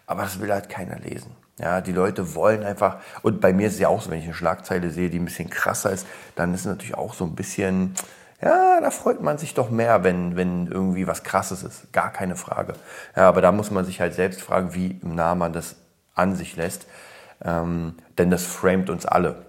[0.06, 1.34] Aber das will halt keiner lesen.
[1.58, 4.26] Ja, die Leute wollen einfach, und bei mir ist es ja auch so, wenn ich
[4.26, 7.34] eine Schlagzeile sehe, die ein bisschen krasser ist, dann ist es natürlich auch so ein
[7.34, 7.94] bisschen,
[8.42, 11.90] ja, da freut man sich doch mehr, wenn, wenn irgendwie was Krasses ist.
[11.92, 12.74] Gar keine Frage.
[13.16, 15.76] Ja, aber da muss man sich halt selbst fragen, wie nah man das
[16.16, 16.86] an sich lässt.
[17.44, 19.46] Ähm, denn das framet uns alle.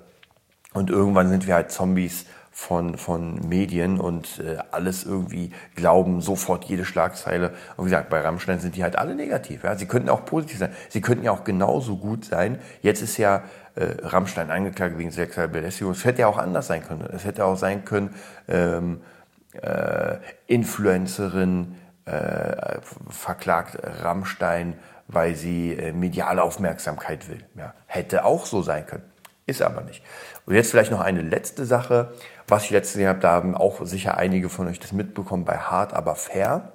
[0.73, 6.65] Und irgendwann sind wir halt Zombies von, von Medien und äh, alles irgendwie glauben sofort
[6.65, 7.51] jede Schlagzeile.
[7.77, 9.63] Und wie gesagt, bei Rammstein sind die halt alle negativ.
[9.63, 9.75] Ja?
[9.75, 10.71] Sie könnten auch positiv sein.
[10.89, 12.59] Sie könnten ja auch genauso gut sein.
[12.81, 13.43] Jetzt ist ja
[13.75, 15.93] äh, Rammstein angeklagt wegen sexueller Belästigung.
[15.93, 17.07] Es hätte ja auch anders sein können.
[17.13, 18.15] Es hätte auch sein können,
[18.47, 19.01] ähm,
[19.61, 21.75] äh, Influencerin
[22.07, 27.43] äh, verklagt Rammstein weil sie äh, mediale Aufmerksamkeit will.
[27.55, 29.03] Ja, hätte auch so sein können,
[29.45, 30.03] ist aber nicht.
[30.45, 32.13] Und jetzt vielleicht noch eine letzte Sache,
[32.47, 35.57] was ich letztes Jahr habe, da haben auch sicher einige von euch das mitbekommen bei
[35.57, 36.73] Hard aber fair.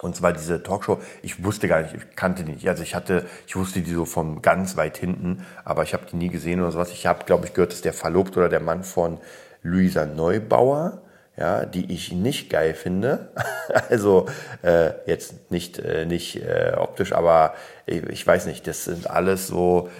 [0.00, 2.68] Und zwar diese Talkshow, ich wusste gar nicht, ich kannte die nicht.
[2.68, 6.16] Also ich hatte, ich wusste die so von ganz weit hinten, aber ich habe die
[6.16, 6.90] nie gesehen oder sowas.
[6.90, 9.18] Ich habe, glaube ich, gehört, dass der Verlobte oder der Mann von
[9.62, 11.00] Luisa Neubauer
[11.36, 13.30] ja, die ich nicht geil finde.
[13.90, 14.26] also
[14.62, 17.54] äh, jetzt nicht, äh, nicht äh, optisch, aber
[17.86, 19.90] ich, ich, weiß nicht, das sind alles so,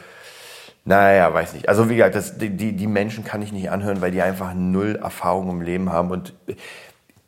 [0.84, 1.68] naja, weiß nicht.
[1.68, 4.96] Also wie gesagt, das, die, die Menschen kann ich nicht anhören, weil die einfach null
[4.96, 6.10] Erfahrung im Leben haben.
[6.10, 6.34] Und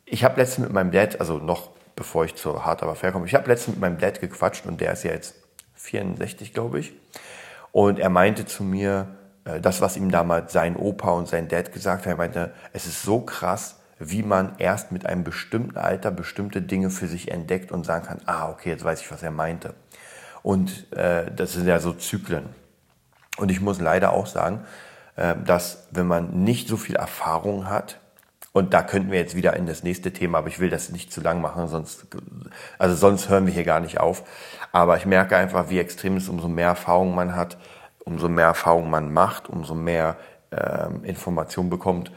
[0.05, 3.25] ich habe letztens mit meinem Dad, also noch bevor ich zur Hart aber fair komme,
[3.25, 5.35] ich habe letztens mit meinem Dad gequatscht und der ist ja jetzt
[5.73, 6.93] 64, glaube ich.
[7.73, 9.07] Und er meinte zu mir,
[9.43, 12.85] äh, das, was ihm damals sein Opa und sein Dad gesagt haben, er meinte, es
[12.85, 17.71] ist so krass, wie man erst mit einem bestimmten Alter bestimmte Dinge für sich entdeckt
[17.71, 19.73] und sagen kann, ah, okay, jetzt weiß ich, was er meinte.
[20.43, 22.49] Und äh, das sind ja so Zyklen.
[23.37, 24.65] Und ich muss leider auch sagen,
[25.15, 27.99] äh, dass wenn man nicht so viel Erfahrung hat,
[28.53, 31.13] und da könnten wir jetzt wieder in das nächste Thema, aber ich will das nicht
[31.13, 32.07] zu lang machen, sonst,
[32.79, 34.23] also sonst hören wir hier gar nicht auf.
[34.71, 37.57] Aber ich merke einfach, wie extrem es ist, umso mehr Erfahrung man hat,
[37.99, 40.17] umso mehr Erfahrung man macht, umso mehr
[40.51, 42.11] ähm, Information bekommt,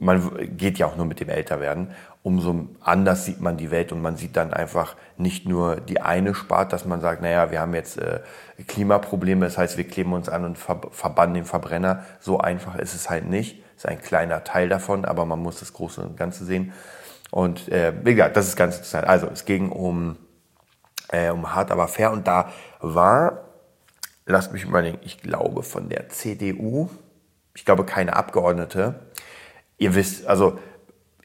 [0.00, 1.90] man geht ja auch nur mit dem Älterwerden,
[2.22, 6.34] umso anders sieht man die Welt und man sieht dann einfach nicht nur die eine
[6.34, 8.20] Spart, dass man sagt, naja, wir haben jetzt äh,
[8.66, 12.04] Klimaprobleme, das heißt, wir kleben uns an und ver verbannen den Verbrenner.
[12.18, 15.72] So einfach ist es halt nicht, ist ein kleiner Teil davon, aber man muss das
[15.72, 16.72] Große und Ganze sehen.
[17.30, 19.06] Und äh, wie gesagt, das ist ganz interessant.
[19.06, 20.16] Also es ging um,
[21.08, 23.44] äh, um hart aber fair und da war,
[24.26, 26.90] lasst mich überlegen, ich glaube von der CDU,
[27.54, 28.94] ich glaube keine Abgeordnete.
[29.80, 30.58] Ihr wisst, also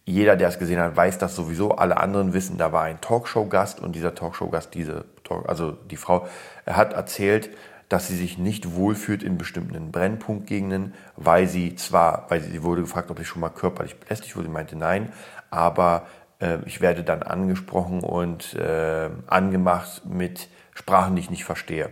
[0.05, 1.73] jeder, der es gesehen hat, weiß das sowieso.
[1.75, 5.03] Alle anderen wissen, da war ein Talkshow-Gast und dieser Talkshow-Gast, diese,
[5.45, 6.25] also die Frau,
[6.65, 7.49] hat erzählt,
[7.89, 13.11] dass sie sich nicht wohlfühlt in bestimmten Brennpunktgegenden, weil sie zwar, weil sie wurde gefragt,
[13.11, 15.11] ob sie schon mal körperlich belästigt wurde, sie meinte nein,
[15.49, 16.07] aber
[16.39, 21.91] äh, ich werde dann angesprochen und äh, angemacht mit Sprachen, die ich nicht verstehe.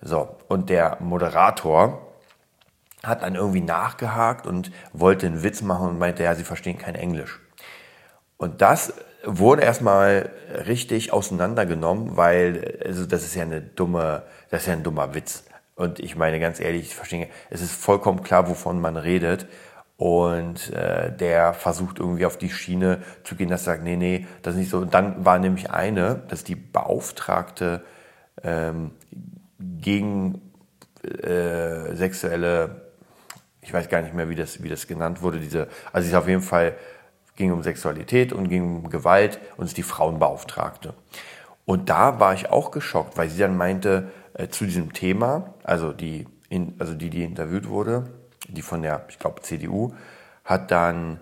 [0.00, 2.11] So, und der Moderator
[3.04, 6.94] hat dann irgendwie nachgehakt und wollte einen Witz machen und meinte, ja, sie verstehen kein
[6.94, 7.40] Englisch.
[8.36, 10.30] Und das wurde erstmal
[10.66, 15.44] richtig auseinandergenommen, weil also das ist ja eine dumme, das ist ja ein dummer Witz.
[15.74, 19.46] Und ich meine ganz ehrlich, ich verstehe, es ist vollkommen klar, wovon man redet.
[19.96, 24.26] Und äh, der versucht irgendwie auf die Schiene zu gehen, dass er sagt, nee, nee,
[24.42, 24.78] das ist nicht so.
[24.78, 27.84] Und dann war nämlich eine, dass die Beauftragte
[28.42, 28.90] ähm,
[29.60, 30.40] gegen
[31.04, 32.91] äh, sexuelle,
[33.62, 36.18] ich weiß gar nicht mehr, wie das, wie das genannt wurde, diese, also sie ist
[36.18, 36.74] auf jeden Fall
[37.36, 40.92] ging um Sexualität und ging um Gewalt und ist die Frauenbeauftragte.
[41.64, 45.92] Und da war ich auch geschockt, weil sie dann meinte, äh, zu diesem Thema, also
[45.92, 48.10] die, in, also die, die interviewt wurde,
[48.48, 49.94] die von der, ich glaube, CDU,
[50.44, 51.20] hat dann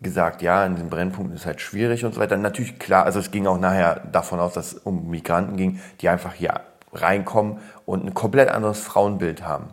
[0.00, 2.36] gesagt, ja, in den Brennpunkten ist halt schwierig und so weiter.
[2.36, 6.08] Natürlich klar, also es ging auch nachher davon aus, dass es um Migranten ging, die
[6.08, 6.60] einfach hier
[6.92, 9.68] reinkommen und ein komplett anderes Frauenbild haben.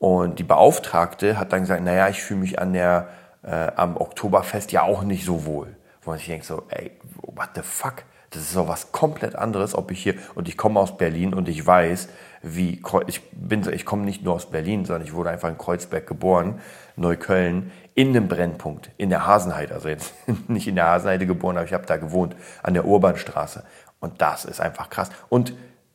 [0.00, 3.08] Und die Beauftragte hat dann gesagt, naja, ich fühle mich an der
[3.42, 5.76] äh, am Oktoberfest ja auch nicht so wohl.
[6.00, 8.04] Wo man sich denkt so, ey, what the fuck?
[8.30, 11.50] Das ist so was komplett anderes, ob ich hier, und ich komme aus Berlin und
[11.50, 12.08] ich weiß,
[12.42, 16.06] wie, ich bin, ich komme nicht nur aus Berlin, sondern ich wurde einfach in Kreuzberg
[16.06, 16.60] geboren,
[16.96, 20.14] Neukölln, in einem Brennpunkt, in der Hasenheide, also jetzt
[20.48, 23.64] nicht in der Hasenheide geboren, aber ich habe da gewohnt, an der Urbanstraße.
[23.98, 25.10] Und das ist einfach krass.
[25.28, 25.52] Und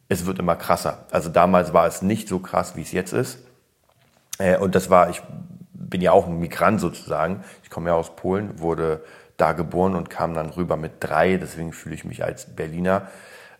[0.09, 1.05] es wird immer krasser.
[1.09, 3.39] Also damals war es nicht so krass, wie es jetzt ist.
[4.37, 5.21] Äh, und das war, ich
[5.73, 7.43] bin ja auch ein Migrant sozusagen.
[7.63, 9.03] Ich komme ja aus Polen, wurde
[9.37, 11.37] da geboren und kam dann rüber mit drei.
[11.37, 13.07] Deswegen fühle ich mich als Berliner.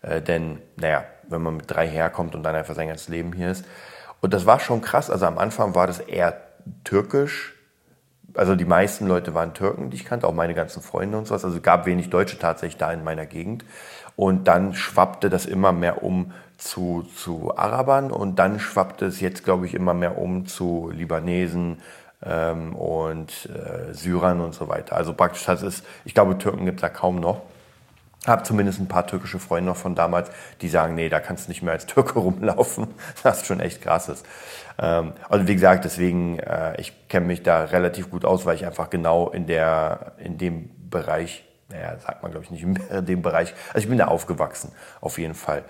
[0.02, 3.52] Äh, denn, naja, wenn man mit drei herkommt und dann einfach sein ganzes Leben hier
[3.52, 3.66] ist.
[4.22, 5.10] Und das war schon krass.
[5.10, 6.42] Also am Anfang war das eher
[6.84, 7.55] türkisch.
[8.38, 11.46] Also die meisten Leute waren Türken, die ich kannte, auch meine ganzen Freunde und sowas.
[11.46, 13.66] Also es gab wenig Deutsche tatsächlich da in meiner Gegend.
[14.16, 19.44] Und dann schwappte das immer mehr um zu, zu Arabern und dann schwappte es jetzt,
[19.44, 21.82] glaube ich, immer mehr um zu Libanesen,
[22.26, 24.96] ähm, und äh, Syrern und so weiter.
[24.96, 27.42] Also praktisch das ist, ich glaube, Türken gibt es da kaum noch.
[28.26, 30.30] Habe zumindest ein paar türkische Freunde noch von damals,
[30.62, 32.88] die sagen, nee, da kannst du nicht mehr als Türke rumlaufen,
[33.24, 34.26] was schon echt krass ist.
[34.78, 38.66] Ähm, also wie gesagt, deswegen, äh, ich kenne mich da relativ gut aus, weil ich
[38.66, 43.22] einfach genau in der in dem Bereich naja, sagt man glaube ich nicht in dem
[43.22, 43.54] Bereich.
[43.70, 45.64] Also ich bin da aufgewachsen, auf jeden Fall.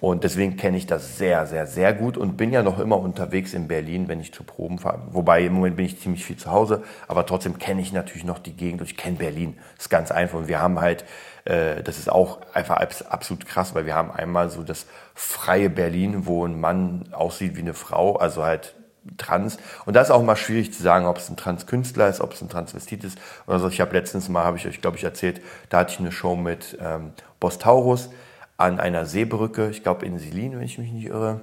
[0.00, 3.52] Und deswegen kenne ich das sehr, sehr, sehr gut und bin ja noch immer unterwegs
[3.52, 5.02] in Berlin, wenn ich zu Proben fahre.
[5.10, 8.38] Wobei im Moment bin ich ziemlich viel zu Hause, aber trotzdem kenne ich natürlich noch
[8.38, 9.58] die Gegend und ich kenne Berlin.
[9.76, 10.38] Das ist ganz einfach.
[10.38, 11.04] Und wir haben halt,
[11.44, 12.76] äh, das ist auch einfach
[13.08, 17.60] absolut krass, weil wir haben einmal so das freie Berlin, wo ein Mann aussieht wie
[17.60, 18.74] eine Frau, also halt
[19.16, 19.58] trans.
[19.86, 22.42] Und das ist auch mal schwierig zu sagen, ob es ein Transkünstler ist, ob es
[22.42, 23.68] ein Transvestit ist oder so.
[23.68, 26.36] Ich habe letztens mal, habe ich euch, glaube ich, erzählt, da hatte ich eine Show
[26.36, 28.10] mit ähm, Boss Taurus
[28.56, 31.40] an einer Seebrücke, ich glaube in Selin, wenn ich mich nicht irre.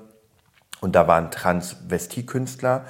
[0.82, 2.86] Und da war ein Transvestitkünstler,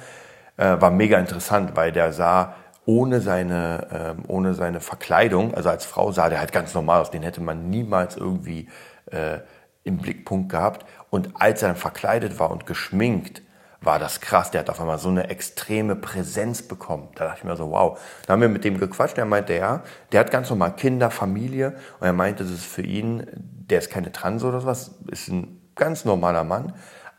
[0.58, 2.54] äh, war mega interessant, weil der sah
[2.84, 7.10] ohne seine, ähm, ohne seine Verkleidung, also als Frau sah der halt ganz normal aus,
[7.10, 8.68] den hätte man niemals irgendwie
[9.10, 9.38] äh,
[9.84, 10.86] im Blickpunkt gehabt.
[11.10, 13.42] Und als er dann verkleidet war und geschminkt,
[13.80, 14.50] war das krass.
[14.50, 17.08] Der hat auf einmal so eine extreme Präsenz bekommen.
[17.14, 17.98] Da dachte ich mir so, wow.
[18.26, 19.16] Da haben wir mit dem gequatscht.
[19.16, 21.74] Der meinte, ja, der hat ganz normal Kinder, Familie.
[22.00, 25.60] Und er meinte, das ist für ihn, der ist keine Trans oder sowas, ist ein
[25.76, 26.72] ganz normaler Mann.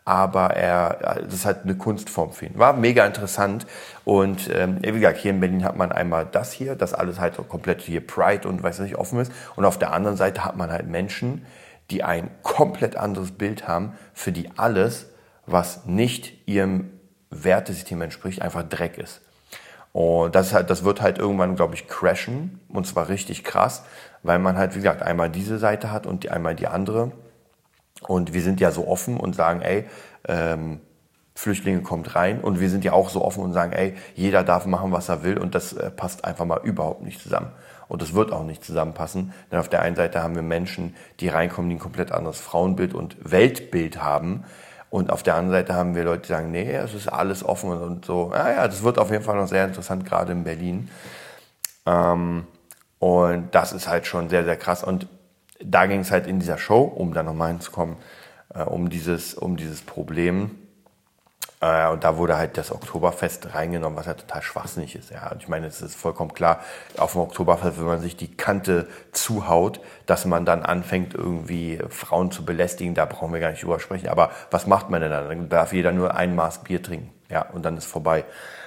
[0.03, 2.57] Aber er, das ist halt eine Kunstform für ihn.
[2.57, 3.67] War mega interessant.
[4.05, 7.35] Und ähm, wie gesagt, hier in Berlin hat man einmal das hier, das alles halt
[7.35, 9.31] so komplett hier Pride und weiß nicht offen ist.
[9.55, 11.45] Und auf der anderen Seite hat man halt Menschen,
[11.91, 15.07] die ein komplett anderes Bild haben, für die alles
[15.51, 16.91] was nicht ihrem
[17.29, 19.21] Wertesystem entspricht, einfach Dreck ist.
[19.91, 22.59] Und das, halt, das wird halt irgendwann, glaube ich, crashen.
[22.69, 23.83] Und zwar richtig krass,
[24.23, 27.11] weil man halt, wie gesagt, einmal diese Seite hat und die, einmal die andere.
[28.07, 29.85] Und wir sind ja so offen und sagen, ey,
[30.27, 30.79] ähm,
[31.35, 32.41] Flüchtlinge kommt rein.
[32.41, 35.23] Und wir sind ja auch so offen und sagen, ey, jeder darf machen, was er
[35.23, 35.37] will.
[35.37, 37.51] Und das äh, passt einfach mal überhaupt nicht zusammen.
[37.87, 39.33] Und das wird auch nicht zusammenpassen.
[39.51, 42.93] Denn auf der einen Seite haben wir Menschen, die reinkommen, die ein komplett anderes Frauenbild
[42.93, 44.45] und Weltbild haben
[44.89, 47.71] Und auf der anderen Seite haben wir Leute, die sagen, nee, es ist alles offen
[47.71, 48.31] und so.
[48.33, 50.89] Ja, ja, das wird auf jeden Fall noch sehr interessant, gerade in Berlin.
[51.85, 52.47] Ähm,
[52.97, 54.83] und das ist halt schon sehr, sehr krass.
[54.83, 55.07] Und
[55.63, 57.97] da ging es halt in dieser Show, um da nochmal hinzukommen,
[58.53, 60.55] äh, um, dieses, um dieses Problem.
[61.61, 65.11] Äh, und da wurde halt das Oktoberfest reingenommen, was ja total schwachsinnig ist.
[65.11, 66.61] Ja, und ich meine, es ist vollkommen klar,
[66.97, 72.31] auf dem Oktoberfest, wenn man sich die Kante zuhaut, dass man dann anfängt, irgendwie Frauen
[72.31, 74.07] zu belästigen, da brauchen wir gar nicht drüber sprechen.
[74.09, 75.27] Aber was macht man denn dann?
[75.27, 77.11] Dann darf jeder nur ein Maß Bier trinken.
[77.29, 78.25] Ja, und dann ist vorbei.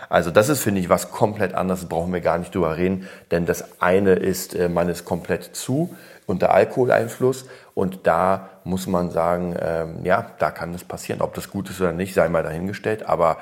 [0.09, 3.47] Also das ist, finde ich, was komplett anderes, brauchen wir gar nicht drüber reden, denn
[3.47, 5.97] das eine ist, äh, man ist komplett zu
[6.33, 11.21] unter Alkoholeinfluss und da muss man sagen, ähm, ja, da kann das passieren.
[11.21, 13.39] Ob das gut ist oder nicht, sei mal dahingestellt, aber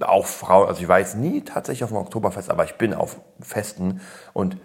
[0.00, 4.00] auch Frauen, also ich jetzt nie tatsächlich auf dem Oktoberfest, aber ich bin auf Festen
[4.32, 4.56] und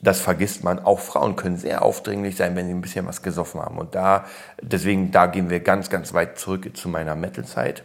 [0.00, 0.78] das vergisst man.
[0.78, 3.78] Auch Frauen können sehr aufdringlich sein, wenn sie ein bisschen was gesoffen haben.
[3.78, 4.26] Und da,
[4.62, 7.82] deswegen, da gehen wir ganz, ganz weit zurück zu meiner Metal-Zeit,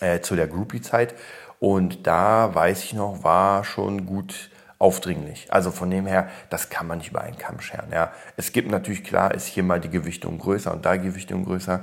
[0.00, 1.14] äh, zu der Groupie-Zeit.
[1.60, 4.50] Und da weiß ich noch, war schon gut
[4.82, 5.46] aufdringlich.
[5.50, 7.92] Also von dem her, das kann man nicht über einen Kamm scheren.
[7.92, 8.10] Ja.
[8.36, 11.80] Es gibt natürlich, klar, ist hier mal die Gewichtung größer und da Gewichtung größer.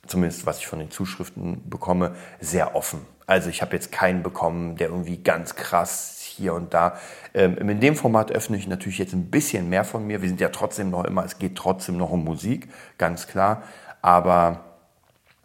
[0.07, 3.01] zumindest was ich von den Zuschriften bekomme, sehr offen.
[3.27, 6.97] Also ich habe jetzt keinen bekommen, der irgendwie ganz krass hier und da.
[7.33, 10.21] Ähm, in dem Format öffne ich natürlich jetzt ein bisschen mehr von mir.
[10.21, 13.63] Wir sind ja trotzdem noch immer, es geht trotzdem noch um Musik, ganz klar.
[14.01, 14.68] Aber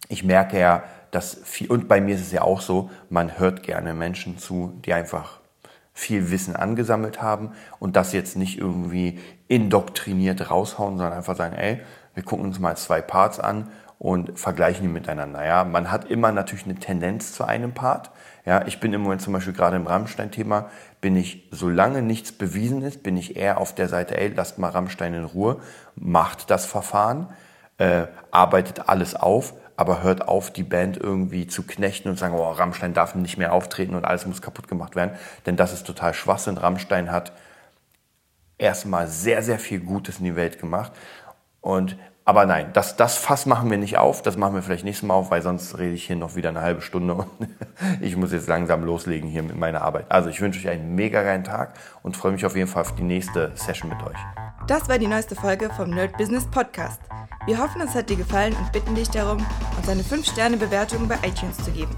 [0.08, 3.62] ich merke ja, dass viel, und bei mir ist es ja auch so, man hört
[3.62, 5.40] gerne Menschen zu, die einfach
[5.92, 11.80] viel Wissen angesammelt haben und das jetzt nicht irgendwie indoktriniert raushauen, sondern einfach sagen, ey,
[12.14, 15.44] wir gucken uns mal zwei Parts an und vergleichen die miteinander.
[15.44, 18.10] Ja, man hat immer natürlich eine Tendenz zu einem Part.
[18.44, 20.68] Ja, ich bin im Moment zum Beispiel gerade im Rammstein-Thema,
[21.00, 24.70] bin ich, solange nichts bewiesen ist, bin ich eher auf der Seite, ey, lasst mal
[24.70, 25.60] Rammstein in Ruhe,
[25.94, 27.28] macht das Verfahren,
[27.78, 32.50] äh, arbeitet alles auf, aber hört auf, die Band irgendwie zu knechten und sagen, oh,
[32.50, 35.16] Rammstein darf nicht mehr auftreten und alles muss kaputt gemacht werden.
[35.46, 36.58] Denn das ist total Schwachsinn.
[36.58, 37.32] Rammstein hat
[38.58, 40.92] erstmal sehr, sehr viel Gutes in die Welt gemacht.
[41.60, 44.22] Und, aber nein, das, das Fass machen wir nicht auf.
[44.22, 46.62] Das machen wir vielleicht nächstes Mal auf, weil sonst rede ich hier noch wieder eine
[46.62, 47.28] halbe Stunde und
[48.00, 50.06] ich muss jetzt langsam loslegen hier mit meiner Arbeit.
[50.08, 52.94] Also ich wünsche euch einen mega geilen Tag und freue mich auf jeden Fall auf
[52.94, 54.16] die nächste Session mit euch.
[54.66, 57.00] Das war die neueste Folge vom Nerd Business Podcast.
[57.44, 59.44] Wir hoffen, es hat dir gefallen und bitten dich darum,
[59.76, 61.94] uns eine 5-Sterne-Bewertung bei iTunes zu geben.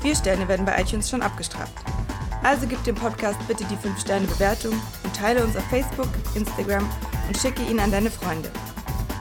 [0.00, 1.74] Vier Sterne werden bei iTunes schon abgestraft.
[2.42, 4.72] Also gib dem Podcast bitte die 5-Sterne-Bewertung
[5.04, 6.88] und teile uns auf Facebook, Instagram
[7.26, 8.48] und schicke ihn an deine Freunde.